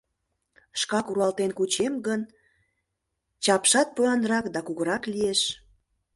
Шкак 0.79 1.05
руалтен 1.13 1.51
кучем 1.57 1.93
гын, 2.07 2.21
чапшат 3.43 3.87
поянрак 3.95 4.45
да 4.53 4.59
кугурак 4.67 5.03
лиеш. 5.11 5.41